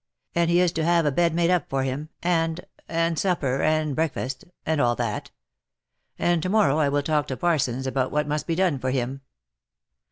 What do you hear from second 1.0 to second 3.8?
a bed made up for him, and— and supper,